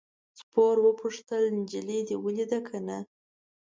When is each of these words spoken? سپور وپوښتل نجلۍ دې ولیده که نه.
سپور 0.39 0.75
وپوښتل 0.85 1.43
نجلۍ 1.57 1.99
دې 2.07 2.15
ولیده 2.23 2.59
که 2.67 2.77
نه. 2.87 2.97